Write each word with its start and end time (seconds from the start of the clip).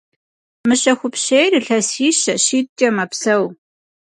Мыщэхупщейр 0.67 1.51
илъэсищэ– 1.59 2.33
щитӏкӏэ 2.43 2.89
мэпсэу. 2.95 3.45